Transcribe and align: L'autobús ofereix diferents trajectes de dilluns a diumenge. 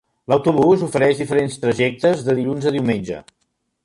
L'autobús 0.31 0.85
ofereix 0.85 1.19
diferents 1.23 1.57
trajectes 1.65 2.23
de 2.31 2.37
dilluns 2.39 2.67
a 2.71 2.77
diumenge. 2.77 3.21